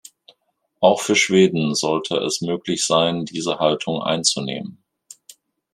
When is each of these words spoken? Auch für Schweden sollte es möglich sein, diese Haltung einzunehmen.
Auch 0.79 0.99
für 0.99 1.15
Schweden 1.15 1.75
sollte 1.75 2.15
es 2.17 2.41
möglich 2.41 2.87
sein, 2.87 3.23
diese 3.25 3.59
Haltung 3.59 4.01
einzunehmen. 4.01 4.83